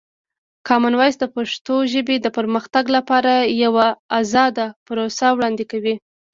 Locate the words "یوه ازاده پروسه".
3.63-5.25